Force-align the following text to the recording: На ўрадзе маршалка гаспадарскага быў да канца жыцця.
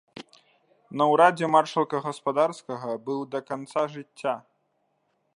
На 0.99 1.05
ўрадзе 1.11 1.49
маршалка 1.55 1.97
гаспадарскага 2.05 2.91
быў 3.09 3.19
да 3.35 3.39
канца 3.53 3.83
жыцця. 3.97 4.33